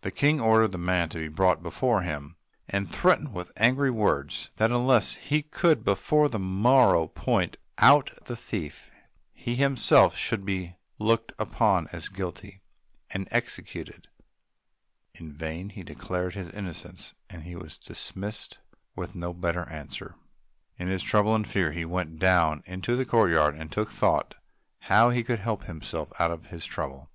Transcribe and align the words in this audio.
The 0.00 0.10
King 0.10 0.40
ordered 0.40 0.72
the 0.72 0.78
man 0.78 1.10
to 1.10 1.18
be 1.18 1.28
brought 1.28 1.62
before 1.62 2.00
him, 2.02 2.34
and 2.68 2.90
threatened 2.90 3.32
with 3.32 3.52
angry 3.56 3.88
words 3.92 4.50
that 4.56 4.72
unless 4.72 5.14
he 5.14 5.42
could 5.42 5.84
before 5.84 6.28
the 6.28 6.40
morrow 6.40 7.06
point 7.06 7.56
out 7.78 8.10
the 8.24 8.34
thief, 8.34 8.90
he 9.32 9.54
himself 9.54 10.16
should 10.16 10.44
be 10.44 10.74
looked 10.98 11.32
upon 11.38 11.86
as 11.92 12.08
guilty 12.08 12.62
and 13.10 13.28
executed. 13.30 14.08
In 15.14 15.32
vain 15.32 15.68
he 15.68 15.84
declared 15.84 16.34
his 16.34 16.50
innocence; 16.50 17.14
he 17.32 17.54
was 17.54 17.78
dismissed 17.78 18.58
with 18.96 19.14
no 19.14 19.32
better 19.32 19.68
answer. 19.68 20.16
In 20.78 20.88
his 20.88 21.04
trouble 21.04 21.32
and 21.36 21.46
fear 21.46 21.70
he 21.70 21.84
went 21.84 22.18
down 22.18 22.64
into 22.66 22.96
the 22.96 23.04
courtyard 23.06 23.54
and 23.54 23.70
took 23.70 23.90
thought 23.92 24.34
how 24.80 25.10
to 25.10 25.36
help 25.36 25.62
himself 25.66 26.12
out 26.18 26.32
of 26.32 26.46
his 26.46 26.66
trouble. 26.66 27.08